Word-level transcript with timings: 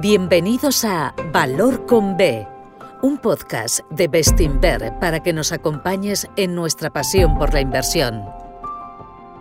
Bienvenidos 0.00 0.86
a 0.86 1.14
Valor 1.30 1.84
con 1.84 2.16
B, 2.16 2.48
un 3.02 3.18
podcast 3.18 3.80
de 3.90 4.08
Bestinver 4.08 4.94
para 4.98 5.22
que 5.22 5.34
nos 5.34 5.52
acompañes 5.52 6.26
en 6.36 6.54
nuestra 6.54 6.88
pasión 6.88 7.36
por 7.36 7.52
la 7.52 7.60
inversión. 7.60 8.24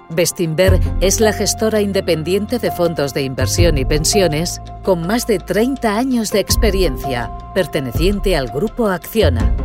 Bestinver 0.09 0.81
es 0.99 1.21
la 1.21 1.31
gestora 1.31 1.79
independiente 1.79 2.59
de 2.59 2.71
fondos 2.71 3.13
de 3.13 3.21
inversión 3.21 3.77
y 3.77 3.85
pensiones 3.85 4.59
con 4.83 5.07
más 5.07 5.27
de 5.27 5.39
30 5.39 5.97
años 5.97 6.29
de 6.31 6.41
experiencia, 6.41 7.31
perteneciente 7.53 8.35
al 8.35 8.49
grupo 8.49 8.87
Acciona. 8.87 9.55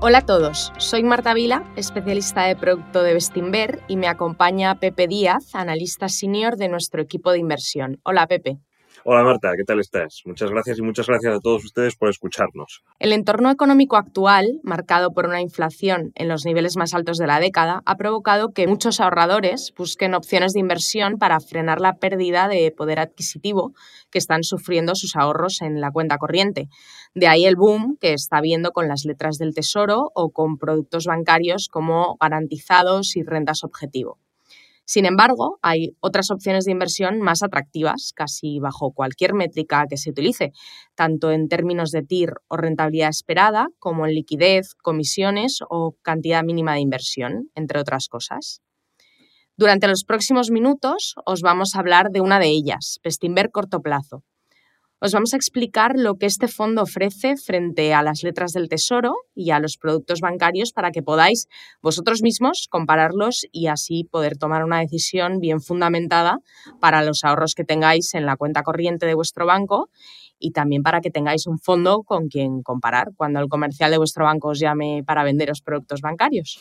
Hola 0.00 0.18
a 0.18 0.26
todos, 0.26 0.72
soy 0.78 1.02
Marta 1.02 1.34
Vila, 1.34 1.64
especialista 1.74 2.44
de 2.44 2.54
producto 2.54 3.02
de 3.02 3.14
Bestinver 3.14 3.82
y 3.88 3.96
me 3.96 4.06
acompaña 4.06 4.78
Pepe 4.78 5.08
Díaz, 5.08 5.54
analista 5.54 6.08
senior 6.08 6.56
de 6.56 6.68
nuestro 6.68 7.02
equipo 7.02 7.32
de 7.32 7.38
inversión. 7.38 7.98
Hola 8.04 8.28
Pepe. 8.28 8.60
Hola 9.04 9.22
Marta, 9.22 9.52
¿qué 9.56 9.64
tal 9.64 9.78
estás? 9.78 10.22
Muchas 10.24 10.50
gracias 10.50 10.78
y 10.78 10.82
muchas 10.82 11.06
gracias 11.06 11.34
a 11.34 11.38
todos 11.38 11.64
ustedes 11.64 11.96
por 11.96 12.10
escucharnos. 12.10 12.82
El 12.98 13.12
entorno 13.12 13.50
económico 13.50 13.96
actual, 13.96 14.60
marcado 14.64 15.12
por 15.12 15.26
una 15.26 15.40
inflación 15.40 16.10
en 16.16 16.28
los 16.28 16.44
niveles 16.44 16.76
más 16.76 16.94
altos 16.94 17.16
de 17.16 17.26
la 17.26 17.38
década, 17.38 17.82
ha 17.86 17.96
provocado 17.96 18.52
que 18.52 18.66
muchos 18.66 19.00
ahorradores 19.00 19.72
busquen 19.76 20.14
opciones 20.14 20.52
de 20.52 20.60
inversión 20.60 21.16
para 21.18 21.38
frenar 21.40 21.80
la 21.80 21.94
pérdida 21.94 22.48
de 22.48 22.72
poder 22.76 22.98
adquisitivo 22.98 23.72
que 24.10 24.18
están 24.18 24.42
sufriendo 24.42 24.94
sus 24.94 25.14
ahorros 25.14 25.62
en 25.62 25.80
la 25.80 25.92
cuenta 25.92 26.18
corriente. 26.18 26.68
De 27.14 27.28
ahí 27.28 27.46
el 27.46 27.56
boom 27.56 27.96
que 28.00 28.12
está 28.12 28.40
viendo 28.40 28.72
con 28.72 28.88
las 28.88 29.04
letras 29.04 29.38
del 29.38 29.54
tesoro 29.54 30.10
o 30.14 30.30
con 30.30 30.58
productos 30.58 31.06
bancarios 31.06 31.68
como 31.70 32.16
garantizados 32.20 33.16
y 33.16 33.22
rentas 33.22 33.62
objetivo. 33.62 34.18
Sin 34.90 35.04
embargo, 35.04 35.58
hay 35.60 35.94
otras 36.00 36.30
opciones 36.30 36.64
de 36.64 36.72
inversión 36.72 37.20
más 37.20 37.42
atractivas, 37.42 38.12
casi 38.16 38.58
bajo 38.58 38.92
cualquier 38.92 39.34
métrica 39.34 39.84
que 39.86 39.98
se 39.98 40.08
utilice, 40.08 40.52
tanto 40.94 41.30
en 41.30 41.48
términos 41.48 41.90
de 41.90 42.02
TIR 42.02 42.32
o 42.48 42.56
rentabilidad 42.56 43.10
esperada, 43.10 43.68
como 43.80 44.06
en 44.06 44.14
liquidez, 44.14 44.74
comisiones 44.76 45.58
o 45.68 45.94
cantidad 46.00 46.42
mínima 46.42 46.72
de 46.72 46.80
inversión, 46.80 47.50
entre 47.54 47.80
otras 47.80 48.08
cosas. 48.08 48.62
Durante 49.58 49.88
los 49.88 50.04
próximos 50.04 50.50
minutos 50.50 51.16
os 51.26 51.42
vamos 51.42 51.74
a 51.74 51.80
hablar 51.80 52.08
de 52.10 52.22
una 52.22 52.38
de 52.38 52.46
ellas, 52.46 52.98
Pestinver 53.02 53.50
corto 53.50 53.82
plazo, 53.82 54.24
os 55.00 55.12
vamos 55.12 55.32
a 55.32 55.36
explicar 55.36 55.92
lo 55.96 56.16
que 56.16 56.26
este 56.26 56.48
fondo 56.48 56.82
ofrece 56.82 57.36
frente 57.36 57.94
a 57.94 58.02
las 58.02 58.22
letras 58.24 58.52
del 58.52 58.68
Tesoro 58.68 59.14
y 59.34 59.50
a 59.50 59.60
los 59.60 59.76
productos 59.76 60.20
bancarios 60.20 60.72
para 60.72 60.90
que 60.90 61.02
podáis 61.02 61.46
vosotros 61.80 62.20
mismos 62.20 62.66
compararlos 62.68 63.46
y 63.52 63.68
así 63.68 64.04
poder 64.04 64.36
tomar 64.36 64.64
una 64.64 64.80
decisión 64.80 65.38
bien 65.38 65.60
fundamentada 65.60 66.38
para 66.80 67.04
los 67.04 67.22
ahorros 67.22 67.54
que 67.54 67.64
tengáis 67.64 68.14
en 68.14 68.26
la 68.26 68.36
cuenta 68.36 68.62
corriente 68.62 69.06
de 69.06 69.14
vuestro 69.14 69.46
banco 69.46 69.88
y 70.40 70.50
también 70.50 70.82
para 70.82 71.00
que 71.00 71.10
tengáis 71.10 71.46
un 71.46 71.58
fondo 71.58 72.02
con 72.02 72.28
quien 72.28 72.62
comparar 72.62 73.10
cuando 73.16 73.40
el 73.40 73.48
comercial 73.48 73.90
de 73.90 73.98
vuestro 73.98 74.24
banco 74.24 74.48
os 74.48 74.58
llame 74.58 75.02
para 75.06 75.24
venderos 75.24 75.62
productos 75.62 76.00
bancarios. 76.00 76.60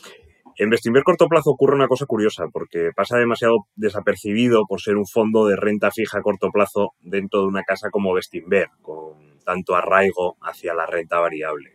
En 0.60 0.72
Bestinver 0.72 1.04
corto 1.04 1.28
plazo 1.28 1.52
ocurre 1.52 1.76
una 1.76 1.88
cosa 1.88 2.08
curiosa, 2.08 2.48
porque 2.52 2.90
pasa 2.96 3.18
demasiado 3.18 3.68
desapercibido 3.76 4.64
por 4.68 4.82
ser 4.82 4.98
un 4.98 5.06
fondo 5.06 5.46
de 5.46 5.56
renta 5.56 5.92
fija 5.92 6.18
a 6.18 6.22
corto 6.24 6.50
plazo 6.52 6.94
dentro 7.00 7.42
de 7.42 7.48
una 7.48 7.62
casa 7.62 7.92
como 7.92 8.12
Bestinver, 8.14 8.70
con 8.82 9.38
tanto 9.46 9.76
arraigo 9.76 10.36
hacia 10.42 10.74
la 10.74 10.88
renta 10.88 11.20
variable. 11.20 11.74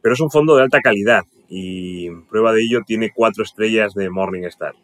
Pero 0.00 0.14
es 0.14 0.20
un 0.20 0.30
fondo 0.30 0.56
de 0.56 0.62
alta 0.62 0.80
calidad 0.80 1.22
y 1.48 2.10
prueba 2.28 2.52
de 2.52 2.62
ello 2.62 2.80
tiene 2.84 3.12
cuatro 3.14 3.44
estrellas 3.44 3.94
de 3.94 4.10
Morningstar. 4.10 4.74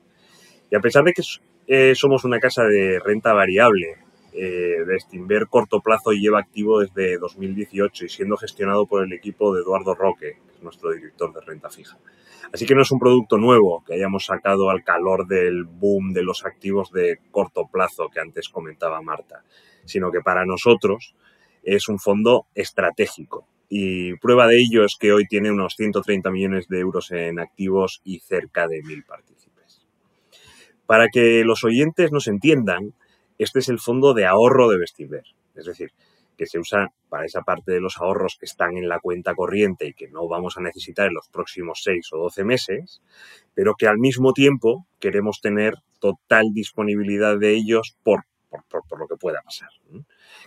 Y 0.70 0.76
a 0.76 0.80
pesar 0.80 1.02
de 1.02 1.12
que 1.12 1.22
eh, 1.66 1.96
somos 1.96 2.24
una 2.24 2.38
casa 2.38 2.64
de 2.64 3.00
renta 3.04 3.32
variable, 3.32 3.96
eh, 4.40 4.84
Bestinver 4.86 5.48
corto 5.48 5.80
plazo 5.80 6.12
lleva 6.12 6.38
activo 6.38 6.78
desde 6.78 7.18
2018 7.18 8.04
y 8.04 8.08
siendo 8.08 8.36
gestionado 8.36 8.86
por 8.86 9.02
el 9.02 9.12
equipo 9.12 9.52
de 9.52 9.62
Eduardo 9.62 9.96
Roque, 9.96 10.38
que 10.46 10.54
es 10.54 10.62
nuestro 10.62 10.92
director 10.92 11.32
de 11.34 11.40
renta 11.40 11.70
fija. 11.70 11.98
Así 12.52 12.64
que 12.64 12.76
no 12.76 12.82
es 12.82 12.92
un 12.92 13.00
producto 13.00 13.36
nuevo 13.36 13.82
que 13.84 13.94
hayamos 13.94 14.26
sacado 14.26 14.70
al 14.70 14.84
calor 14.84 15.26
del 15.26 15.64
boom 15.64 16.12
de 16.12 16.22
los 16.22 16.44
activos 16.44 16.92
de 16.92 17.18
corto 17.32 17.66
plazo 17.66 18.10
que 18.10 18.20
antes 18.20 18.48
comentaba 18.48 19.02
Marta, 19.02 19.42
sino 19.84 20.12
que 20.12 20.20
para 20.20 20.46
nosotros 20.46 21.16
es 21.64 21.88
un 21.88 21.98
fondo 21.98 22.46
estratégico. 22.54 23.44
Y 23.68 24.16
prueba 24.18 24.46
de 24.46 24.60
ello 24.60 24.84
es 24.84 24.96
que 24.96 25.12
hoy 25.12 25.26
tiene 25.26 25.50
unos 25.50 25.74
130 25.74 26.30
millones 26.30 26.68
de 26.68 26.78
euros 26.78 27.10
en 27.10 27.40
activos 27.40 28.00
y 28.04 28.20
cerca 28.20 28.68
de 28.68 28.82
mil 28.82 29.04
partícipes. 29.04 29.84
Para 30.86 31.08
que 31.08 31.42
los 31.44 31.64
oyentes 31.64 32.12
nos 32.12 32.28
entiendan, 32.28 32.94
este 33.38 33.60
es 33.60 33.68
el 33.68 33.78
fondo 33.78 34.14
de 34.14 34.26
ahorro 34.26 34.68
de 34.68 34.78
Vestiver. 34.78 35.24
Es 35.54 35.64
decir, 35.64 35.92
que 36.38 36.46
se 36.46 36.58
usa 36.58 36.92
para 37.08 37.26
esa 37.26 37.42
parte 37.42 37.72
de 37.72 37.80
los 37.80 37.98
ahorros 37.98 38.36
que 38.38 38.46
están 38.46 38.76
en 38.76 38.88
la 38.88 39.00
cuenta 39.00 39.34
corriente 39.34 39.86
y 39.86 39.94
que 39.94 40.08
no 40.08 40.28
vamos 40.28 40.56
a 40.56 40.60
necesitar 40.60 41.08
en 41.08 41.14
los 41.14 41.28
próximos 41.28 41.80
6 41.82 42.12
o 42.12 42.18
12 42.18 42.44
meses, 42.44 43.02
pero 43.54 43.74
que 43.74 43.88
al 43.88 43.98
mismo 43.98 44.32
tiempo 44.32 44.86
queremos 45.00 45.40
tener 45.40 45.74
total 45.98 46.44
disponibilidad 46.54 47.36
de 47.36 47.54
ellos 47.54 47.96
por, 48.04 48.22
por, 48.48 49.00
lo 49.00 49.08
que 49.08 49.16
pueda 49.16 49.42
pasar. 49.42 49.70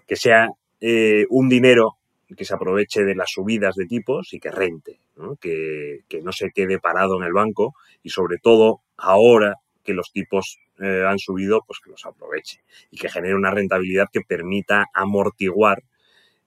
Que 0.08 0.16
sea 0.16 0.50
eh, 0.79 1.25
un 1.29 1.50
dinero 1.50 1.97
que 2.35 2.46
se 2.46 2.53
aproveche 2.53 3.03
de 3.03 3.16
las 3.16 3.31
subidas 3.31 3.75
de 3.75 3.85
tipos 3.85 4.34
y 4.34 4.40
que 4.40 4.50
rente, 4.50 5.02
Que, 5.41 6.00
que 6.08 6.22
no 6.22 6.31
se 6.31 6.52
quede 6.52 6.79
parado 6.79 7.18
en 7.18 7.23
el 7.23 7.34
banco 7.34 7.73
y 8.02 8.09
sobre 8.09 8.38
todo 8.38 8.79
ahora 8.96 9.58
que 9.91 9.96
los 9.96 10.12
tipos 10.12 10.57
eh, 10.79 11.03
han 11.06 11.19
subido, 11.19 11.63
pues 11.68 11.79
que 11.84 11.91
los 11.91 12.06
aproveche 12.06 12.63
y 12.90 12.97
que 12.97 13.09
genere 13.09 13.35
una 13.35 13.52
rentabilidad 13.52 14.07
que 14.12 14.22
permita 14.22 14.85
amortiguar 14.94 15.84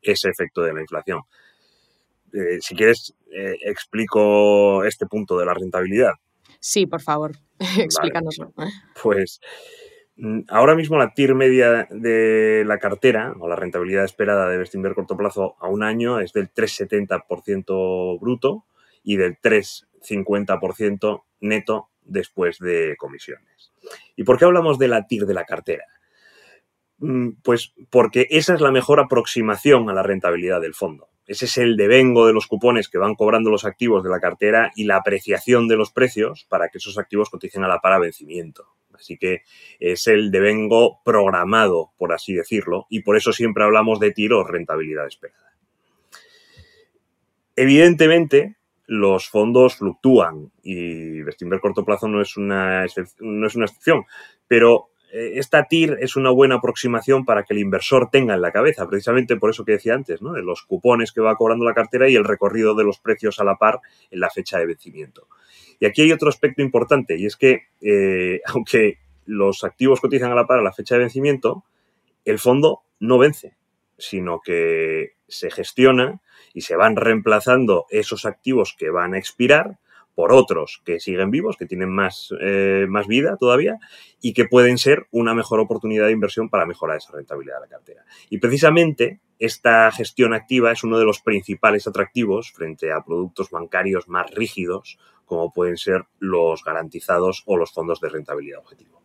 ese 0.01 0.31
efecto 0.31 0.63
de 0.63 0.73
la 0.73 0.81
inflación. 0.81 1.21
Eh, 2.33 2.59
si 2.61 2.75
quieres, 2.75 3.15
eh, 3.31 3.57
explico 3.67 4.85
este 4.85 5.07
punto 5.07 5.39
de 5.39 5.45
la 5.47 5.53
rentabilidad. 5.55 6.15
Sí, 6.59 6.87
por 6.87 7.03
favor, 7.03 7.33
explícanoslo. 7.79 8.53
Pues 9.03 9.41
mm, 10.17 10.41
ahora 10.49 10.75
mismo 10.75 10.97
la 10.97 11.13
TIR 11.13 11.35
media 11.35 11.87
de 11.91 12.65
la 12.67 12.79
cartera 12.79 13.35
o 13.39 13.47
la 13.47 13.57
rentabilidad 13.57 14.05
esperada 14.05 14.49
de 14.49 14.57
Bestinver 14.57 14.95
corto 14.95 15.19
plazo 15.19 15.57
a 15.61 15.69
un 15.69 15.83
año 15.83 16.19
es 16.21 16.33
del 16.33 16.51
3,70% 16.51 18.19
bruto 18.19 18.65
y 19.03 19.17
del 19.17 19.37
3,50% 19.39 21.25
neto 21.41 21.91
después 22.05 22.59
de 22.59 22.97
comisiones. 22.97 23.73
¿Y 24.17 24.25
por 24.25 24.39
qué 24.39 24.45
hablamos 24.45 24.79
de 24.79 24.89
la 24.89 25.07
TIR 25.07 25.27
de 25.27 25.35
la 25.35 25.45
cartera? 25.45 25.85
Mm, 26.99 27.31
pues 27.43 27.75
porque 27.91 28.27
esa 28.31 28.55
es 28.55 28.61
la 28.61 28.71
mejor 28.71 29.01
aproximación 29.01 29.91
a 29.91 29.93
la 29.93 30.03
rentabilidad 30.03 30.61
del 30.61 30.75
fondo. 30.75 31.09
Ese 31.27 31.47
es 31.47 31.57
el 31.57 31.77
devengo 31.77 32.27
de 32.27 32.35
los 32.35 32.47
cupones 32.47 32.89
que 32.89 32.99
van 32.99 33.15
cobrando 33.15 33.51
los 33.51 33.65
activos 33.65 34.05
de 34.05 34.11
la 34.11 34.21
cartera 34.21 34.73
y 34.77 34.85
la 34.85 34.97
apreciación 34.97 35.69
de 35.69 35.77
los 35.77 35.91
precios 35.91 36.47
para 36.49 36.69
que 36.69 36.79
esos 36.79 36.99
activos 36.99 37.31
coticen 37.31 37.65
a 37.65 37.69
la 37.69 37.81
par 37.81 37.95
a 37.95 37.99
vencimiento. 37.99 38.69
Así 38.93 39.17
que 39.17 39.43
es 39.81 40.07
el 40.07 40.31
devengo 40.31 41.01
programado, 41.05 41.93
por 41.97 42.13
así 42.13 42.35
decirlo, 42.35 42.87
y 42.91 43.01
por 43.01 43.17
eso 43.17 43.33
siempre 43.33 43.65
hablamos 43.65 44.01
de 44.01 44.13
tiro 44.13 44.45
rentabilidad 44.45 45.07
esperada. 45.07 45.53
Evidentemente, 47.57 48.57
los 48.87 49.29
fondos 49.29 49.77
fluctúan 49.77 50.51
y 50.63 51.23
Bestinver 51.23 51.61
corto 51.61 51.85
plazo 51.85 52.09
no 52.09 52.21
es 52.21 52.37
una, 52.37 52.85
no 53.21 53.47
es 53.47 53.55
una 53.55 53.65
excepción, 53.65 54.05
pero 54.47 54.91
eh, 55.13 55.39
esta 55.39 55.65
TIR 55.65 55.99
es 56.01 56.17
una 56.17 56.31
buena 56.31 56.57
aproximación 56.57 57.25
para 57.25 57.45
que 57.45 57.55
el 57.55 57.61
inversor 57.61 58.11
tenga 58.11 58.35
en 58.35 58.43
la 58.43 58.51
cabeza, 58.51 58.89
precisamente 58.89 59.37
por 59.37 59.51
eso 59.51 59.65
que 59.65 59.73
decía 59.73 59.95
antes, 59.95 60.21
¿no? 60.21 60.33
de 60.33 60.43
los 60.43 60.63
cupones 60.63 61.13
que 61.13 61.21
va 61.21 61.37
cobrando 61.37 61.65
la 61.65 61.73
cartera 61.73 62.09
y 62.09 62.17
el 62.17 62.25
recorrido 62.25 62.75
de 62.75 62.83
los 62.83 62.99
precios 62.99 63.39
a 63.39 63.45
la 63.45 63.57
par 63.57 63.81
en 64.11 64.21
la 64.21 64.29
fecha 64.29 64.59
de 64.59 64.67
vencimiento. 64.67 65.29
Y 65.79 65.87
aquí 65.87 66.03
hay 66.03 66.13
otro 66.13 66.29
aspecto 66.29 66.63
importante 66.63 67.17
y 67.17 67.27
es 67.27 67.37
que 67.37 67.69
eh, 67.81 68.41
aunque 68.47 68.99
los 69.25 69.65
activos 69.65 70.01
cotizan 70.01 70.33
a 70.33 70.35
la 70.35 70.47
par 70.47 70.59
a 70.59 70.63
la 70.63 70.73
fecha 70.73 70.97
de 70.97 71.03
vencimiento, 71.03 71.65
el 72.25 72.39
fondo 72.39 72.83
no 73.01 73.17
vence, 73.19 73.57
sino 73.97 74.41
que 74.41 75.14
se 75.29 75.51
gestiona 75.51 76.21
y 76.53 76.63
se 76.63 76.77
van 76.77 76.97
reemplazando 76.97 77.87
esos 77.91 78.25
activos 78.25 78.75
que 78.79 78.91
van 78.91 79.15
a 79.15 79.19
expirar 79.19 79.79
por 80.15 80.33
otros 80.33 80.81
que 80.85 81.01
siguen 81.01 81.31
vivos, 81.31 81.57
que 81.57 81.67
tienen 81.67 81.91
más, 81.91 82.33
eh, 82.41 82.87
más 82.89 83.07
vida 83.07 83.37
todavía 83.37 83.79
y 84.21 84.33
que 84.33 84.45
pueden 84.45 84.79
ser 84.79 85.07
una 85.11 85.35
mejor 85.35 85.61
oportunidad 85.61 86.07
de 86.07 86.13
inversión 86.13 86.49
para 86.49 86.67
mejorar 86.67 86.99
esa 86.99 87.13
rentabilidad 87.13 87.57
de 87.57 87.61
la 87.63 87.69
cartera. 87.69 88.05
Y 88.31 88.39
precisamente 88.39 89.21
esta 89.39 89.91
gestión 89.91 90.33
activa 90.33 90.71
es 90.73 90.85
uno 90.85 90.99
de 90.99 91.05
los 91.05 91.21
principales 91.21 91.87
atractivos 91.87 92.53
frente 92.53 92.93
a 92.93 93.03
productos 93.05 93.51
bancarios 93.51 94.09
más 94.09 94.31
rígidos 94.31 94.99
como 95.25 95.53
pueden 95.53 95.77
ser 95.77 96.05
los 96.19 96.63
garantizados 96.63 97.43
o 97.47 97.57
los 97.57 97.73
fondos 97.73 98.01
de 98.01 98.11
rentabilidad 98.11 98.61
objetivo. 98.61 99.04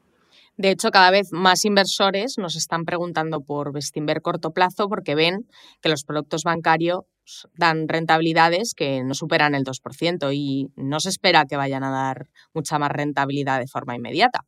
De 0.59 0.71
hecho, 0.71 0.91
cada 0.91 1.09
vez 1.09 1.31
más 1.31 1.63
inversores 1.63 2.37
nos 2.37 2.57
están 2.57 2.83
preguntando 2.83 3.39
por 3.39 3.71
Bestinver 3.71 4.21
corto 4.21 4.51
plazo 4.51 4.89
porque 4.89 5.15
ven 5.15 5.47
que 5.81 5.87
los 5.87 6.03
productos 6.03 6.43
bancarios 6.43 7.05
dan 7.53 7.87
rentabilidades 7.87 8.73
que 8.73 9.01
no 9.05 9.13
superan 9.13 9.55
el 9.55 9.63
2% 9.63 10.33
y 10.33 10.67
no 10.75 10.99
se 10.99 11.07
espera 11.07 11.45
que 11.45 11.55
vayan 11.55 11.85
a 11.85 11.91
dar 11.91 12.27
mucha 12.53 12.77
más 12.77 12.91
rentabilidad 12.91 13.61
de 13.61 13.67
forma 13.67 13.95
inmediata. 13.95 14.41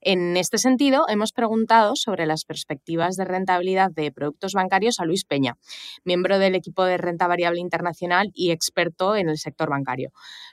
En 0.00 0.36
este 0.36 0.58
sentido, 0.58 1.04
hemos 1.08 1.30
preguntado 1.30 1.94
sobre 1.94 2.26
las 2.26 2.44
perspectivas 2.44 3.14
de 3.14 3.24
rentabilidad 3.24 3.92
de 3.92 4.10
productos 4.10 4.54
bancarios 4.54 4.98
a 4.98 5.04
Luis 5.04 5.24
Peña, 5.24 5.58
miembro 6.02 6.40
del 6.40 6.56
equipo 6.56 6.82
de 6.82 6.96
renta 6.96 7.28
variable 7.28 7.60
internacional 7.60 8.32
y 8.34 8.50
experto 8.50 9.14
en 9.14 9.28
el 9.28 9.38
sector 9.38 9.70
bancario. 9.70 10.10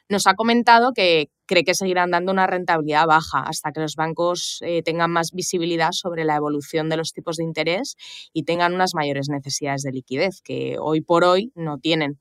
Nos 0.07 0.27
ha 0.27 0.35
comentado 0.35 0.91
que 0.93 1.31
cree 1.49 1.63
que 1.63 1.73
seguirán 1.73 2.11
dando 2.11 2.31
una 2.31 2.45
rentabilidad 2.45 3.07
baja 3.07 3.39
hasta 3.39 3.71
que 3.71 3.79
los 3.81 3.95
bancos 3.95 4.59
eh, 4.61 4.83
tengan 4.83 5.09
más 5.09 5.31
visibilidad 5.31 5.89
sobre 5.93 6.23
la 6.23 6.35
evolución 6.35 6.89
de 6.89 6.97
los 6.97 7.11
tipos 7.11 7.37
de 7.37 7.43
interés 7.43 7.95
y 8.33 8.43
tengan 8.43 8.75
unas 8.75 8.93
mayores 8.93 9.29
necesidades 9.29 9.81
de 9.81 9.91
liquidez, 9.91 10.41
que 10.43 10.77
hoy 10.79 11.01
por 11.01 11.23
hoy 11.23 11.51
no 11.55 11.79
tienen. 11.79 12.19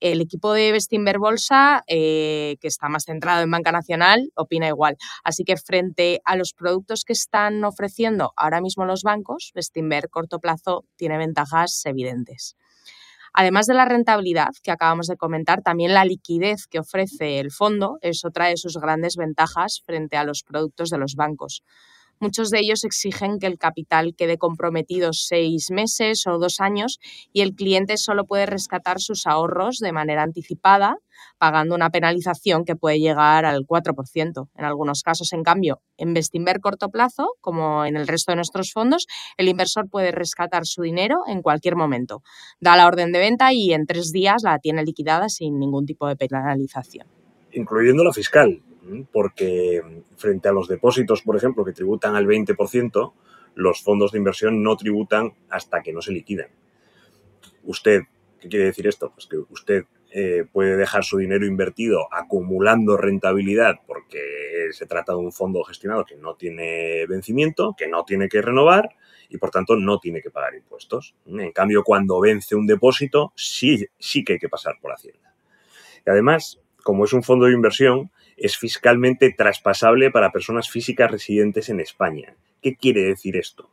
El 0.00 0.20
equipo 0.20 0.52
de 0.52 0.72
Bestinver 0.72 1.18
Bolsa, 1.18 1.84
eh, 1.86 2.56
que 2.60 2.66
está 2.66 2.88
más 2.88 3.04
centrado 3.04 3.44
en 3.44 3.52
banca 3.52 3.70
nacional, 3.70 4.32
opina 4.34 4.66
igual. 4.66 4.96
Así 5.22 5.44
que 5.44 5.56
frente 5.56 6.20
a 6.24 6.34
los 6.34 6.52
productos 6.52 7.04
que 7.04 7.12
están 7.12 7.62
ofreciendo 7.62 8.32
ahora 8.36 8.60
mismo 8.60 8.84
los 8.84 9.04
bancos, 9.04 9.52
Bestinver 9.54 10.10
corto 10.10 10.40
plazo 10.40 10.84
tiene 10.96 11.18
ventajas 11.18 11.80
evidentes. 11.86 12.56
Además 13.38 13.66
de 13.66 13.74
la 13.74 13.84
rentabilidad 13.84 14.48
que 14.62 14.70
acabamos 14.70 15.08
de 15.08 15.18
comentar, 15.18 15.60
también 15.60 15.92
la 15.92 16.06
liquidez 16.06 16.66
que 16.66 16.78
ofrece 16.78 17.38
el 17.38 17.50
fondo 17.52 17.98
es 18.00 18.24
otra 18.24 18.46
de 18.46 18.56
sus 18.56 18.78
grandes 18.78 19.16
ventajas 19.16 19.82
frente 19.84 20.16
a 20.16 20.24
los 20.24 20.42
productos 20.42 20.88
de 20.88 20.96
los 20.96 21.16
bancos. 21.16 21.62
Muchos 22.18 22.50
de 22.50 22.60
ellos 22.60 22.84
exigen 22.84 23.38
que 23.38 23.46
el 23.46 23.58
capital 23.58 24.14
quede 24.16 24.38
comprometido 24.38 25.12
seis 25.12 25.70
meses 25.70 26.26
o 26.26 26.38
dos 26.38 26.60
años 26.60 26.98
y 27.32 27.42
el 27.42 27.54
cliente 27.54 27.98
solo 27.98 28.24
puede 28.24 28.46
rescatar 28.46 29.00
sus 29.00 29.26
ahorros 29.26 29.78
de 29.78 29.92
manera 29.92 30.22
anticipada, 30.22 30.96
pagando 31.38 31.74
una 31.74 31.90
penalización 31.90 32.64
que 32.64 32.74
puede 32.74 33.00
llegar 33.00 33.44
al 33.44 33.66
4%. 33.66 34.48
En 34.56 34.64
algunos 34.64 35.02
casos, 35.02 35.32
en 35.34 35.42
cambio, 35.42 35.82
en 35.98 36.14
Bestinver 36.14 36.60
corto 36.60 36.88
plazo, 36.88 37.34
como 37.40 37.84
en 37.84 37.96
el 37.96 38.06
resto 38.06 38.32
de 38.32 38.36
nuestros 38.36 38.72
fondos, 38.72 39.06
el 39.36 39.48
inversor 39.48 39.88
puede 39.90 40.10
rescatar 40.10 40.64
su 40.64 40.82
dinero 40.82 41.18
en 41.26 41.42
cualquier 41.42 41.76
momento. 41.76 42.22
Da 42.60 42.76
la 42.76 42.86
orden 42.86 43.12
de 43.12 43.18
venta 43.18 43.52
y 43.52 43.74
en 43.74 43.86
tres 43.86 44.10
días 44.10 44.42
la 44.42 44.58
tiene 44.58 44.84
liquidada 44.84 45.28
sin 45.28 45.58
ningún 45.58 45.84
tipo 45.84 46.08
de 46.08 46.16
penalización. 46.16 47.06
Incluyendo 47.52 48.04
la 48.04 48.12
fiscal, 48.12 48.62
porque 49.12 49.82
frente 50.16 50.48
a 50.48 50.52
los 50.52 50.68
depósitos, 50.68 51.22
por 51.22 51.36
ejemplo, 51.36 51.64
que 51.64 51.72
tributan 51.72 52.16
al 52.16 52.26
20%, 52.26 53.12
los 53.54 53.82
fondos 53.82 54.12
de 54.12 54.18
inversión 54.18 54.62
no 54.62 54.76
tributan 54.76 55.32
hasta 55.48 55.82
que 55.82 55.92
no 55.92 56.02
se 56.02 56.12
liquidan. 56.12 56.48
Usted, 57.64 58.02
¿qué 58.40 58.48
quiere 58.48 58.66
decir 58.66 58.86
esto? 58.86 59.10
Pues 59.14 59.26
que 59.26 59.38
usted 59.38 59.86
eh, 60.12 60.44
puede 60.50 60.76
dejar 60.76 61.04
su 61.04 61.18
dinero 61.18 61.46
invertido 61.46 62.08
acumulando 62.12 62.96
rentabilidad 62.96 63.80
porque 63.86 64.68
se 64.70 64.86
trata 64.86 65.12
de 65.12 65.18
un 65.18 65.32
fondo 65.32 65.62
gestionado 65.64 66.04
que 66.04 66.16
no 66.16 66.36
tiene 66.36 67.06
vencimiento, 67.06 67.74
que 67.76 67.88
no 67.88 68.04
tiene 68.04 68.28
que 68.28 68.40
renovar 68.40 68.90
y 69.28 69.38
por 69.38 69.50
tanto 69.50 69.76
no 69.76 69.98
tiene 69.98 70.22
que 70.22 70.30
pagar 70.30 70.54
impuestos. 70.54 71.14
En 71.26 71.52
cambio, 71.52 71.82
cuando 71.82 72.20
vence 72.20 72.54
un 72.54 72.66
depósito, 72.66 73.32
sí, 73.34 73.86
sí 73.98 74.24
que 74.24 74.34
hay 74.34 74.38
que 74.38 74.48
pasar 74.48 74.76
por 74.80 74.92
Hacienda. 74.92 75.34
Y 76.06 76.10
además, 76.10 76.60
como 76.82 77.04
es 77.04 77.12
un 77.12 77.22
fondo 77.22 77.46
de 77.46 77.52
inversión, 77.52 78.10
es 78.36 78.56
fiscalmente 78.56 79.32
traspasable 79.32 80.10
para 80.10 80.30
personas 80.30 80.68
físicas 80.68 81.10
residentes 81.10 81.68
en 81.68 81.80
España. 81.80 82.36
¿Qué 82.60 82.76
quiere 82.76 83.02
decir 83.02 83.36
esto? 83.36 83.70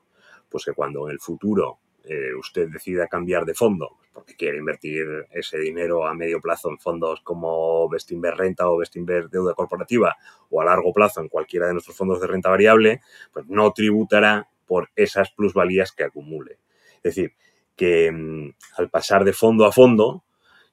Pues 0.50 0.66
que 0.66 0.74
cuando 0.74 1.08
en 1.08 1.14
el 1.14 1.20
futuro 1.20 1.80
eh, 2.06 2.34
usted 2.38 2.70
decida 2.70 3.08
cambiar 3.08 3.46
de 3.46 3.54
fondo, 3.54 3.98
porque 4.14 4.36
quiere 4.36 4.58
invertir 4.58 5.06
ese 5.32 5.58
dinero 5.58 6.06
a 6.06 6.14
medio 6.14 6.40
plazo 6.40 6.70
en 6.70 6.78
fondos 6.78 7.22
como 7.22 7.90
Bestinver 7.90 8.36
Renta 8.36 8.70
o 8.70 8.78
Bestinver 8.78 9.30
Deuda 9.30 9.54
Corporativa, 9.54 10.16
o 10.50 10.62
a 10.62 10.66
largo 10.66 10.94
plazo 10.94 11.22
en 11.22 11.30
cualquiera 11.30 11.68
de 11.68 11.74
nuestros 11.74 11.98
fondos 11.98 12.22
de 12.22 12.28
renta 12.28 12.50
variable, 12.50 13.02
pues 13.32 13.48
no 13.48 13.72
tributará 13.72 14.50
por 14.66 14.90
esas 14.96 15.32
plusvalías 15.32 15.92
que 15.92 16.04
acumule. 16.04 16.60
Es 16.98 17.16
decir, 17.16 17.34
que 17.76 18.12
mm, 18.12 18.54
al 18.78 18.90
pasar 18.90 19.24
de 19.24 19.34
fondo 19.34 19.66
a 19.66 19.72
fondo, 19.72 20.23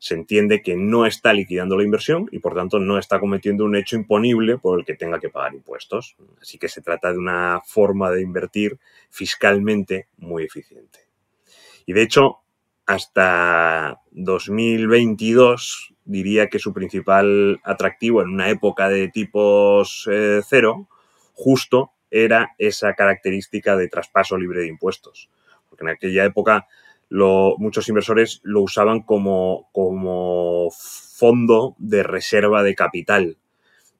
se 0.00 0.14
entiende 0.14 0.62
que 0.62 0.76
no 0.76 1.04
está 1.04 1.34
liquidando 1.34 1.76
la 1.76 1.84
inversión 1.84 2.26
y 2.32 2.38
por 2.38 2.54
tanto 2.54 2.78
no 2.78 2.98
está 2.98 3.20
cometiendo 3.20 3.66
un 3.66 3.76
hecho 3.76 3.96
imponible 3.96 4.56
por 4.56 4.78
el 4.80 4.86
que 4.86 4.94
tenga 4.94 5.20
que 5.20 5.28
pagar 5.28 5.52
impuestos. 5.52 6.16
Así 6.40 6.56
que 6.58 6.70
se 6.70 6.80
trata 6.80 7.12
de 7.12 7.18
una 7.18 7.60
forma 7.66 8.10
de 8.10 8.22
invertir 8.22 8.78
fiscalmente 9.10 10.08
muy 10.16 10.44
eficiente. 10.44 11.00
Y 11.84 11.92
de 11.92 12.02
hecho, 12.02 12.38
hasta 12.86 14.00
2022 14.12 15.92
diría 16.06 16.48
que 16.48 16.58
su 16.58 16.72
principal 16.72 17.60
atractivo 17.62 18.22
en 18.22 18.30
una 18.30 18.48
época 18.48 18.88
de 18.88 19.08
tipos 19.08 20.08
eh, 20.10 20.40
cero 20.48 20.88
justo 21.34 21.92
era 22.10 22.54
esa 22.56 22.94
característica 22.94 23.76
de 23.76 23.88
traspaso 23.88 24.38
libre 24.38 24.60
de 24.60 24.68
impuestos. 24.68 25.28
Porque 25.68 25.84
en 25.84 25.90
aquella 25.90 26.24
época 26.24 26.66
muchos 27.10 27.88
inversores 27.88 28.40
lo 28.44 28.62
usaban 28.62 29.02
como, 29.02 29.68
como 29.72 30.70
fondo 30.70 31.74
de 31.78 32.02
reserva 32.02 32.62
de 32.62 32.74
capital, 32.74 33.38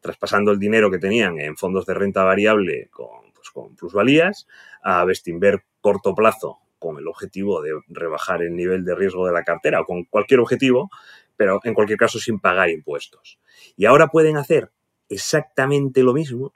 traspasando 0.01 0.53
el 0.53 0.59
dinero 0.59 0.91
que 0.91 0.99
tenían 0.99 1.39
en 1.39 1.57
fondos 1.57 1.87
de 1.87 1.95
renta 1.95 2.25
variable 2.25 2.89
con, 2.91 3.33
pues, 3.35 3.51
con 3.51 3.75
plusvalías 3.77 4.47
a 4.83 5.05
Bestinver 5.05 5.65
corto 5.81 6.15
plazo 6.15 6.59
con 6.79 6.99
el 6.99 7.09
objetivo 7.09 7.61
de 7.61 7.73
rebajar 7.89 8.43
el 8.43 8.57
nivel 8.57 8.85
de 8.85 8.95
riesgo 8.95 9.27
de 9.27 9.33
la 9.33 9.45
cartera 9.45 9.83
o 9.83 9.85
con 9.85 10.05
cualquier 10.05 10.41
objetivo, 10.41 10.91
pero 11.37 11.61
en 11.65 11.75
cualquier 11.75 11.99
caso 11.99 12.19
sin 12.19 12.41
pagar 12.41 12.71
impuestos. 12.71 13.39
Y 13.77 13.85
ahora 13.85 14.09
pueden 14.09 14.37
hacer 14.37 14.71
exactamente 15.09 16.03
lo 16.03 16.15
mismo, 16.15 16.55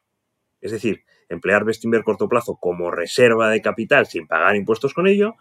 es 0.60 0.72
decir, 0.72 1.04
emplear 1.28 1.64
Bestinver 1.64 2.04
corto 2.04 2.28
plazo 2.28 2.56
como 2.56 2.90
reserva 2.90 3.50
de 3.50 3.60
capital 3.60 4.06
sin 4.06 4.26
pagar 4.26 4.56
impuestos 4.56 4.94
con 4.94 5.06
ello, 5.06 5.34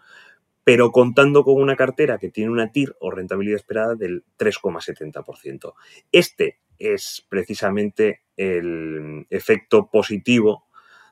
pero 0.64 0.90
contando 0.90 1.44
con 1.44 1.60
una 1.60 1.76
cartera 1.76 2.18
que 2.18 2.30
tiene 2.30 2.50
una 2.50 2.72
TIR 2.72 2.96
o 3.00 3.10
rentabilidad 3.10 3.56
esperada 3.56 3.94
del 3.94 4.24
3,70%. 4.38 5.74
Este 6.10 6.58
es 6.78 7.24
precisamente 7.28 8.22
el 8.36 9.26
efecto 9.30 9.88
positivo 9.90 10.64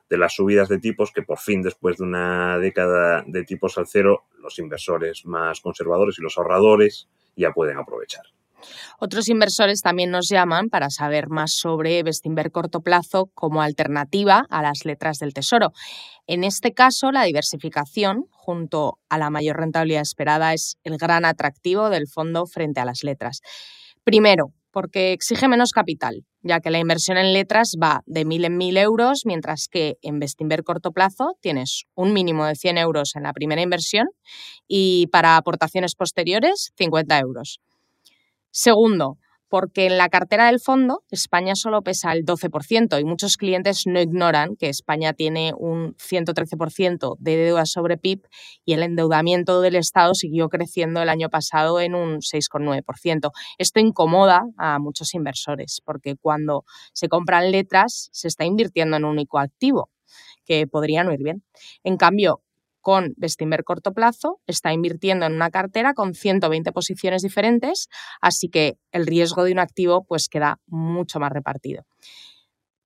de 0.09 0.17
las 0.17 0.33
subidas 0.33 0.69
de 0.69 0.79
tipos 0.79 1.11
que 1.11 1.23
por 1.23 1.39
fin 1.39 1.61
después 1.61 1.97
de 1.97 2.03
una 2.03 2.59
década 2.59 3.23
de 3.25 3.43
tipos 3.43 3.77
al 3.77 3.87
cero 3.87 4.25
los 4.37 4.59
inversores 4.59 5.25
más 5.25 5.61
conservadores 5.61 6.19
y 6.19 6.21
los 6.21 6.37
ahorradores 6.37 7.07
ya 7.35 7.51
pueden 7.51 7.77
aprovechar. 7.77 8.25
Otros 8.99 9.29
inversores 9.29 9.81
también 9.81 10.11
nos 10.11 10.27
llaman 10.29 10.69
para 10.69 10.89
saber 10.89 11.29
más 11.29 11.53
sobre 11.53 12.03
Bestinver 12.03 12.51
corto 12.51 12.81
plazo 12.81 13.29
como 13.33 13.61
alternativa 13.61 14.45
a 14.49 14.61
las 14.61 14.85
letras 14.85 15.19
del 15.19 15.33
Tesoro. 15.33 15.71
En 16.27 16.43
este 16.43 16.73
caso, 16.73 17.11
la 17.11 17.23
diversificación, 17.23 18.25
junto 18.31 18.99
a 19.09 19.17
la 19.17 19.29
mayor 19.29 19.57
rentabilidad 19.57 20.01
esperada, 20.01 20.53
es 20.53 20.77
el 20.83 20.97
gran 20.97 21.25
atractivo 21.25 21.89
del 21.89 22.07
fondo 22.07 22.45
frente 22.45 22.79
a 22.79 22.85
las 22.85 23.03
letras. 23.03 23.41
Primero, 24.03 24.53
porque 24.73 25.13
exige 25.13 25.47
menos 25.47 25.71
capital, 25.71 26.25
ya 26.41 26.59
que 26.59 26.71
la 26.71 26.79
inversión 26.79 27.17
en 27.17 27.31
letras 27.31 27.75
va 27.81 28.01
de 28.07 28.25
mil 28.25 28.43
en 28.43 28.57
mil 28.57 28.75
euros, 28.75 29.21
mientras 29.23 29.67
que 29.67 29.97
en 30.01 30.19
Bestinver 30.19 30.63
corto 30.63 30.91
plazo 30.91 31.37
tienes 31.41 31.85
un 31.93 32.11
mínimo 32.11 32.45
de 32.45 32.55
100 32.55 32.79
euros 32.79 33.15
en 33.15 33.23
la 33.23 33.33
primera 33.33 33.61
inversión 33.61 34.07
y 34.67 35.07
para 35.11 35.37
aportaciones 35.37 35.93
posteriores 35.95 36.73
50 36.75 37.19
euros. 37.19 37.61
Segundo, 38.55 39.17
porque 39.49 39.87
en 39.87 39.97
la 39.97 40.09
cartera 40.09 40.45
del 40.45 40.59
fondo 40.59 41.03
España 41.09 41.55
solo 41.55 41.81
pesa 41.81 42.11
el 42.13 42.23
12% 42.23 42.99
y 43.01 43.03
muchos 43.03 43.35
clientes 43.35 43.87
no 43.87 43.99
ignoran 43.99 44.55
que 44.55 44.69
España 44.69 45.13
tiene 45.13 45.53
un 45.57 45.95
113% 45.97 47.15
de 47.17 47.35
deuda 47.35 47.65
sobre 47.65 47.97
PIB 47.97 48.27
y 48.63 48.73
el 48.73 48.83
endeudamiento 48.83 49.59
del 49.61 49.75
Estado 49.75 50.13
siguió 50.13 50.49
creciendo 50.49 51.01
el 51.01 51.09
año 51.09 51.29
pasado 51.29 51.81
en 51.81 51.95
un 51.95 52.21
6,9%. 52.21 53.31
Esto 53.57 53.79
incomoda 53.79 54.43
a 54.59 54.77
muchos 54.77 55.15
inversores 55.15 55.81
porque 55.83 56.15
cuando 56.15 56.63
se 56.93 57.09
compran 57.09 57.51
letras 57.51 58.09
se 58.11 58.27
está 58.27 58.45
invirtiendo 58.45 58.97
en 58.97 59.05
un 59.05 59.13
único 59.13 59.39
activo 59.39 59.89
que 60.45 60.67
podría 60.67 61.03
no 61.03 61.11
ir 61.11 61.23
bien. 61.23 61.43
En 61.83 61.97
cambio, 61.97 62.43
con 62.83 63.13
Bestinver 63.17 63.63
corto 63.63 63.93
plazo 63.93 64.41
está 64.45 64.73
invirtiendo 64.73 65.25
en 65.25 65.33
una 65.33 65.49
cartera 65.49 65.93
con 65.95 66.13
120 66.13 66.71
posiciones 66.73 67.23
diferentes, 67.23 67.87
así 68.21 68.49
que 68.49 68.75
el 68.91 69.07
riesgo 69.07 69.45
de 69.45 69.53
un 69.53 69.59
activo 69.59 70.03
pues 70.03 70.27
queda 70.27 70.59
mucho 70.67 71.19
más 71.19 71.31
repartido. 71.31 71.85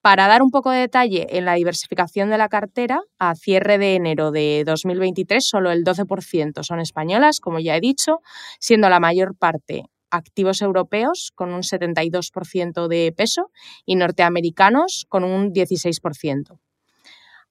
Para 0.02 0.28
dar 0.28 0.42
un 0.42 0.52
poco 0.52 0.70
de 0.70 0.80
detalle 0.80 1.28
en 1.32 1.46
la 1.46 1.56
diversificación 1.56 2.30
de 2.30 2.38
la 2.38 2.48
cartera, 2.48 3.02
a 3.18 3.36
cierre 3.36 3.78
de 3.80 3.96
enero 3.96 4.32
de 4.32 4.64
2023 4.66 5.44
solo 5.46 5.72
el 5.72 5.84
12% 5.84 6.64
son 6.64 6.80
españolas, 6.80 7.40
como 7.42 7.60
ya 7.60 7.76
he 7.76 7.82
dicho, 7.82 8.20
siendo 8.60 8.88
la 8.88 9.00
mayor 9.02 9.36
parte 9.36 9.84
activos 10.10 10.62
europeos 10.62 11.32
con 11.36 11.54
un 11.54 11.62
72% 11.64 12.88
de 12.88 13.14
peso 13.18 13.52
y 13.86 13.96
norteamericanos 13.96 15.06
con 15.10 15.26
un 15.26 15.52
16%. 15.52 16.58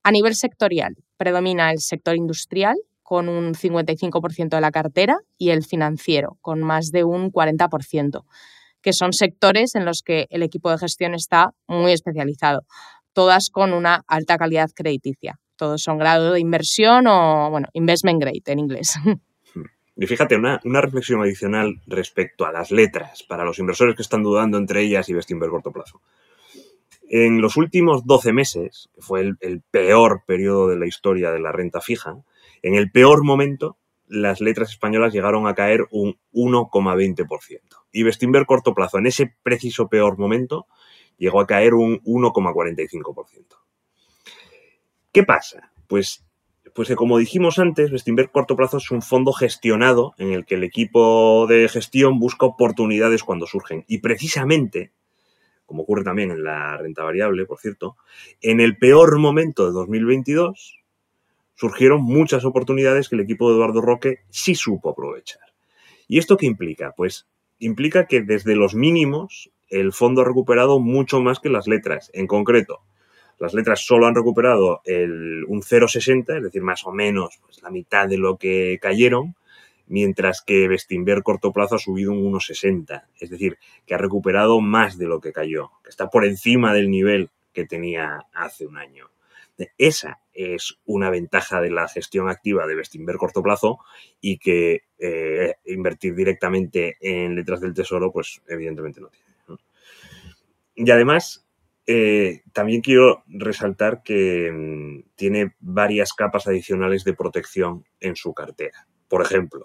A 0.07 0.13
nivel 0.13 0.37
sectorial, 0.37 0.95
predomina 1.17 1.73
el 1.73 1.81
sector 1.81 2.15
industrial 2.15 2.77
con 3.03 3.29
un 3.29 3.55
55% 3.55 4.51
de 4.51 4.61
la 4.61 4.71
cartera 4.71 5.17
y 5.37 5.51
el 5.51 5.65
financiero 5.65 6.39
con 6.43 6.63
más 6.63 6.93
de 6.93 7.03
un 7.03 7.33
40%, 7.33 8.23
que 8.81 8.93
son 8.93 9.13
sectores 9.13 9.75
en 9.75 9.85
los 9.85 10.03
que 10.03 10.29
el 10.31 10.45
equipo 10.45 10.71
de 10.71 10.79
gestión 10.79 11.13
está 11.13 11.55
muy 11.67 11.91
especializado, 11.91 12.63
todas 13.15 13.51
con 13.51 13.73
una 13.73 14.05
alta 14.07 14.39
calidad 14.39 14.71
crediticia. 14.73 15.41
Todos 15.57 15.83
son 15.83 15.99
grado 15.99 16.35
de 16.35 16.39
inversión 16.39 17.09
o, 17.09 17.51
bueno, 17.51 17.67
investment 17.73 18.21
grade 18.21 18.43
en 18.47 18.61
inglés. 18.61 18.93
Y 19.99 20.07
fíjate, 20.07 20.37
una, 20.37 20.61
reflexión 20.83 21.23
adicional 21.23 21.81
respecto 21.87 22.45
a 22.45 22.53
las 22.53 22.71
letras, 22.71 23.23
para 23.23 23.45
los 23.45 23.59
inversores 23.59 23.97
que 23.97 24.03
están 24.03 24.23
dudando 24.23 24.59
entre 24.59 24.83
ellas 24.83 25.09
y 25.09 25.15
Bestinver 25.15 25.49
corto 25.49 25.73
plazo. 25.73 26.03
En 27.09 27.41
los 27.41 27.57
últimos 27.57 28.05
12 28.05 28.33
meses, 28.33 28.89
que 28.95 29.01
fue 29.01 29.21
el, 29.21 29.63
peor 29.71 30.23
periodo 30.27 30.69
de 30.69 30.77
la 30.77 30.87
historia 30.87 31.31
de 31.31 31.41
la 31.41 31.53
renta 31.53 31.81
fija, 31.81 32.23
en 32.63 32.75
el 32.75 32.91
peor 32.91 33.25
momento, 33.25 33.77
las 34.09 34.41
letras 34.41 34.71
españolas 34.71 35.13
llegaron 35.13 35.47
a 35.47 35.55
caer 35.55 35.87
un 35.91 36.19
1,20%. 36.33 37.61
Y 37.93 38.03
Bestinver 38.03 38.47
corto 38.47 38.75
plazo, 38.75 38.99
en 38.99 39.07
ese 39.07 39.35
preciso 39.43 39.89
peor 39.89 40.19
momento, 40.19 40.67
llegó 41.17 41.41
a 41.41 41.47
caer 41.47 41.75
un 41.75 42.03
1,45%. 42.03 43.57
¿Qué 45.13 45.23
pasa? 45.23 45.73
Pues 45.87 46.27
pues 46.77 46.95
como 46.95 47.17
dijimos 47.17 47.59
antes, 47.59 47.91
Bestinberg 47.91 48.31
Corto 48.31 48.55
Plazo 48.55 48.77
es 48.77 48.91
un 48.91 49.01
fondo 49.01 49.33
gestionado 49.33 50.13
en 50.19 50.35
el 50.35 50.45
que 50.45 50.57
el 50.57 50.63
equipo 50.63 51.47
de 51.47 51.71
gestión 51.71 52.21
busca 52.21 52.45
oportunidades 52.45 53.25
cuando 53.25 53.47
surgen. 53.47 53.87
Y 53.89 53.99
precisamente, 54.01 54.93
como 55.67 55.83
ocurre 55.83 56.05
también 56.05 56.31
en 56.31 56.45
la 56.45 56.77
renta 56.79 57.05
variable, 57.05 57.45
por 57.45 57.59
cierto, 57.59 57.97
en 58.41 58.61
el 58.61 58.79
peor 58.79 59.19
momento 59.19 59.67
de 59.67 59.73
2022 59.73 60.81
surgieron 61.55 62.03
muchas 62.03 62.45
oportunidades 62.45 63.09
que 63.09 63.17
el 63.17 63.23
equipo 63.23 63.49
de 63.49 63.57
Eduardo 63.57 63.81
Roque 63.81 64.21
sí 64.31 64.55
supo 64.55 64.91
aprovechar. 64.91 65.43
¿Y 66.07 66.19
esto 66.19 66.37
qué 66.37 66.47
implica? 66.47 66.93
Pues 66.97 67.27
implica 67.59 68.07
que 68.07 68.23
desde 68.23 68.55
los 68.55 68.75
mínimos 68.75 69.51
el 69.69 69.93
fondo 69.93 70.21
ha 70.21 70.25
recuperado 70.25 70.79
mucho 70.79 71.21
más 71.21 71.41
que 71.41 71.49
las 71.49 71.67
letras. 71.67 72.11
En 72.15 72.27
concreto, 72.27 72.83
las 73.39 73.55
letras 73.55 73.85
solo 73.85 74.07
han 74.07 74.15
recuperado 74.15 74.81
el, 74.85 75.45
un 75.47 75.63
0,60, 75.63 76.37
es 76.37 76.43
decir, 76.43 76.63
más 76.63 76.87
o 76.87 76.93
menos 76.93 77.39
pues, 77.43 77.63
la 77.63 77.71
mitad 77.71 78.09
de 78.09 78.19
lo 78.19 78.37
que 78.37 78.79
cayeron, 78.81 79.35
mientras 79.87 80.43
que 80.43 80.69
Bestinver 80.69 81.23
corto 81.23 81.53
plazo 81.53 81.77
ha 81.77 81.79
subido 81.79 82.13
un 82.13 82.33
1,60, 82.33 83.05
es 83.21 83.31
decir, 83.31 83.59
que 83.87 83.95
ha 83.95 83.99
recuperado 83.99 84.61
más 84.61 84.99
de 84.99 85.07
lo 85.07 85.21
que 85.21 85.33
cayó, 85.33 85.71
que 85.83 85.91
está 85.91 86.11
por 86.11 86.25
encima 86.25 86.73
del 86.75 86.91
nivel 86.91 87.31
que 87.53 87.67
tenía 87.67 88.27
hace 88.33 88.67
un 88.67 88.79
año. 88.79 89.11
Esa 89.79 90.21
es 90.35 90.79
una 90.85 91.09
ventaja 91.09 91.63
de 91.63 91.71
la 91.71 91.89
gestión 91.89 92.29
activa 92.29 92.67
de 92.67 92.75
Bestinver 92.75 93.17
corto 93.17 93.43
plazo 93.43 93.79
y 94.21 94.39
que 94.39 94.83
eh, 94.99 95.55
invertir 95.65 96.15
directamente 96.15 96.97
en 97.01 97.35
letras 97.35 97.61
del 97.61 97.73
tesoro, 97.73 98.13
pues 98.13 98.43
evidentemente 98.47 99.01
no 99.01 99.09
tiene. 99.09 99.27
Y 100.75 100.91
además, 100.91 101.47
eh, 101.87 102.43
también 102.53 102.83
quiero 102.83 103.25
resaltar 103.27 104.03
que 104.03 104.53
mm, 104.53 105.15
tiene 105.15 105.55
varias 105.61 106.13
capas 106.13 106.47
adicionales 106.47 107.05
de 107.05 107.15
protección 107.15 107.85
en 107.99 108.15
su 108.15 108.35
cartera. 108.35 108.87
Por 109.09 109.23
ejemplo, 109.23 109.65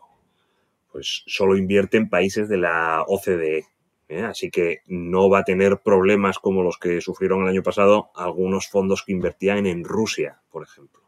pues 0.92 1.24
solo 1.28 1.58
invierte 1.58 1.98
en 1.98 2.10
países 2.10 2.50
de 2.50 2.58
la 2.58 3.04
OCDE, 3.08 3.66
¿eh? 4.10 4.24
así 4.24 4.52
que 4.52 4.80
no 4.88 5.30
va 5.30 5.40
a 5.40 5.44
tener 5.44 5.80
problemas 5.80 6.40
como 6.40 6.64
los 6.64 6.78
que 6.78 7.02
sufrieron 7.02 7.44
el 7.44 7.50
año 7.50 7.64
pasado 7.64 8.12
algunos 8.16 8.68
fondos 8.68 9.04
que 9.04 9.14
invertían 9.14 9.66
en 9.66 9.84
Rusia, 9.84 10.42
por 10.52 10.64
ejemplo. 10.64 11.02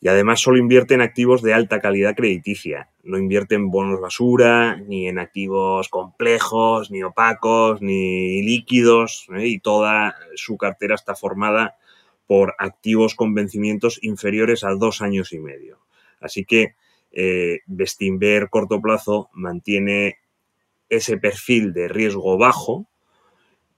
Y 0.00 0.08
además 0.08 0.40
solo 0.42 0.58
invierte 0.58 0.92
en 0.92 1.00
activos 1.00 1.40
de 1.40 1.54
alta 1.54 1.80
calidad 1.80 2.14
crediticia. 2.14 2.90
No 3.04 3.16
invierte 3.16 3.54
en 3.54 3.70
bonos 3.70 4.02
basura, 4.02 4.76
ni 4.76 5.08
en 5.08 5.18
activos 5.18 5.88
complejos, 5.88 6.90
ni 6.90 7.02
opacos, 7.02 7.80
ni 7.80 8.42
líquidos. 8.42 9.26
¿eh? 9.34 9.46
Y 9.46 9.60
toda 9.60 10.14
su 10.34 10.58
cartera 10.58 10.94
está 10.94 11.14
formada 11.14 11.76
por 12.26 12.54
activos 12.58 13.14
con 13.14 13.32
vencimientos 13.32 13.98
inferiores 14.02 14.62
a 14.62 14.74
dos 14.74 15.00
años 15.00 15.32
y 15.32 15.38
medio. 15.38 15.78
Así 16.20 16.44
que 16.44 16.74
eh, 17.14 17.60
corto 18.50 18.80
plazo 18.80 19.30
mantiene 19.32 20.18
ese 20.88 21.16
perfil 21.16 21.72
de 21.72 21.88
riesgo 21.88 22.36
bajo 22.36 22.86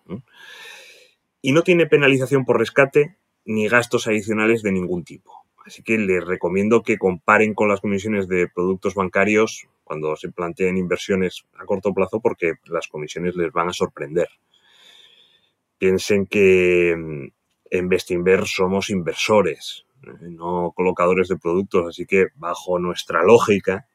Y 1.41 1.51
no 1.51 1.63
tiene 1.63 1.85
penalización 1.85 2.45
por 2.45 2.59
rescate 2.59 3.17
ni 3.43 3.67
gastos 3.67 4.07
adicionales 4.07 4.63
de 4.63 4.71
ningún 4.71 5.03
tipo. 5.03 5.45
Así 5.65 5.83
que 5.83 5.97
les 5.97 6.23
recomiendo 6.23 6.81
que 6.81 6.97
comparen 6.97 7.53
con 7.53 7.67
las 7.67 7.81
comisiones 7.81 8.27
de 8.27 8.47
productos 8.47 8.95
bancarios 8.95 9.67
cuando 9.83 10.15
se 10.15 10.31
planteen 10.31 10.77
inversiones 10.77 11.45
a 11.59 11.65
corto 11.65 11.93
plazo 11.93 12.21
porque 12.21 12.53
las 12.65 12.87
comisiones 12.87 13.35
les 13.35 13.51
van 13.51 13.67
a 13.67 13.73
sorprender. 13.73 14.29
Piensen 15.77 16.25
que 16.25 16.95
mm, 16.97 17.27
en 17.69 17.89
Bestinver 17.89 18.45
somos 18.45 18.89
inversores, 18.89 19.85
eh, 20.03 20.29
no 20.29 20.71
colocadores 20.75 21.27
de 21.27 21.37
productos, 21.37 21.87
así 21.89 22.05
que 22.05 22.27
bajo 22.35 22.79
nuestra 22.79 23.23
lógica, 23.23 23.87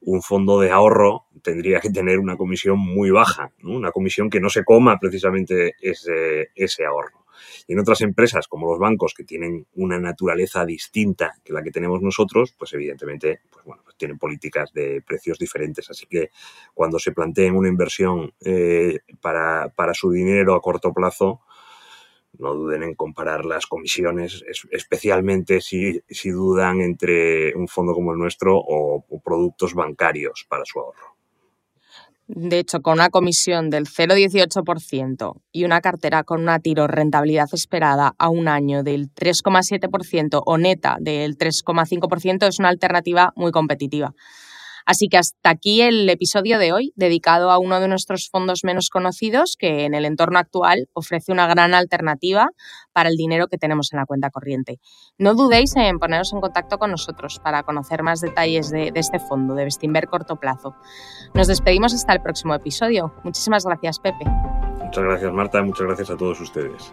un 0.00 0.22
fondo 0.22 0.60
de 0.60 0.70
ahorro 0.70 1.26
tendría 1.42 1.80
que 1.80 1.90
tener 1.90 2.18
una 2.18 2.36
comisión 2.36 2.78
muy 2.78 3.10
baja, 3.10 3.52
una 3.62 3.90
comisión 3.90 4.28
que 4.28 4.40
no 4.40 4.50
se 4.50 4.64
coma 4.64 4.98
precisamente 4.98 5.74
ese, 5.80 6.50
ese 6.54 6.84
ahorro. 6.84 7.24
Y 7.66 7.72
en 7.72 7.80
otras 7.80 8.00
empresas, 8.02 8.48
como 8.48 8.70
los 8.70 8.78
bancos, 8.78 9.14
que 9.14 9.24
tienen 9.24 9.66
una 9.74 9.98
naturaleza 9.98 10.64
distinta 10.64 11.34
que 11.42 11.52
la 11.52 11.62
que 11.62 11.70
tenemos 11.70 12.02
nosotros, 12.02 12.54
pues 12.58 12.72
evidentemente 12.74 13.40
pues 13.50 13.64
bueno, 13.64 13.82
pues 13.84 13.96
tienen 13.96 14.18
políticas 14.18 14.72
de 14.72 15.02
precios 15.02 15.38
diferentes. 15.38 15.90
Así 15.90 16.06
que 16.06 16.30
cuando 16.74 16.98
se 16.98 17.12
planteen 17.12 17.56
una 17.56 17.68
inversión 17.68 18.32
eh, 18.40 19.00
para, 19.20 19.70
para 19.70 19.94
su 19.94 20.10
dinero 20.10 20.54
a 20.54 20.60
corto 20.60 20.92
plazo, 20.92 21.40
no 22.38 22.54
duden 22.54 22.82
en 22.82 22.94
comparar 22.94 23.44
las 23.44 23.66
comisiones, 23.66 24.44
especialmente 24.70 25.60
si, 25.60 26.00
si 26.08 26.30
dudan 26.30 26.80
entre 26.80 27.54
un 27.54 27.68
fondo 27.68 27.94
como 27.94 28.12
el 28.12 28.18
nuestro 28.18 28.56
o, 28.56 29.04
productos 29.24 29.74
bancarios 29.74 30.44
para 30.48 30.64
su 30.64 30.78
ahorro. 30.78 31.14
De 32.26 32.58
hecho, 32.58 32.80
con 32.80 32.94
una 32.94 33.10
comisión 33.10 33.68
del 33.68 33.86
0,18% 33.86 35.42
y 35.52 35.64
una 35.64 35.80
cartera 35.82 36.24
con 36.24 36.40
una 36.40 36.58
tiro 36.58 36.86
rentabilidad 36.86 37.48
esperada 37.52 38.14
a 38.18 38.30
un 38.30 38.48
año 38.48 38.82
del 38.82 39.12
3,7% 39.12 40.42
o 40.44 40.58
neta 40.58 40.96
del 41.00 41.36
3,5% 41.36 42.48
es 42.48 42.58
una 42.58 42.70
alternativa 42.70 43.32
muy 43.36 43.52
competitiva. 43.52 44.14
Así 44.86 45.08
que 45.08 45.16
hasta 45.16 45.50
aquí 45.50 45.80
el 45.80 46.08
episodio 46.08 46.58
de 46.58 46.72
hoy, 46.72 46.92
dedicado 46.96 47.50
a 47.50 47.58
uno 47.58 47.80
de 47.80 47.88
nuestros 47.88 48.28
fondos 48.28 48.64
menos 48.64 48.90
conocidos 48.90 49.56
que 49.58 49.84
en 49.84 49.94
el 49.94 50.04
entorno 50.04 50.38
actual 50.38 50.88
ofrece 50.92 51.32
una 51.32 51.46
gran 51.46 51.74
alternativa 51.74 52.48
para 52.92 53.08
el 53.08 53.16
dinero 53.16 53.46
que 53.46 53.58
tenemos 53.58 53.92
en 53.92 53.98
la 53.98 54.06
cuenta 54.06 54.30
corriente. 54.30 54.78
No 55.18 55.34
dudéis 55.34 55.74
en 55.76 55.98
poneros 55.98 56.32
en 56.32 56.40
contacto 56.40 56.78
con 56.78 56.90
nosotros 56.90 57.40
para 57.42 57.62
conocer 57.62 58.02
más 58.02 58.20
detalles 58.20 58.70
de, 58.70 58.92
este 58.94 59.18
fondo 59.18 59.54
de 59.54 59.64
Bestinver 59.64 60.06
corto 60.06 60.36
plazo. 60.36 60.74
Nos 61.34 61.46
despedimos 61.46 61.94
hasta 61.94 62.12
el 62.12 62.20
próximo 62.20 62.54
episodio. 62.54 63.14
Muchísimas 63.24 63.64
gracias, 63.64 63.98
Pepe. 63.98 64.24
Muchas 64.84 65.04
gracias, 65.04 65.32
Marta. 65.32 65.62
Muchas 65.62 65.86
gracias 65.86 66.10
a 66.10 66.16
todos 66.16 66.40
ustedes. 66.40 66.92